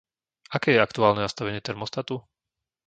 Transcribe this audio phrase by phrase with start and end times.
[0.55, 2.15] Aké je aktuálne nastavenie termostatu?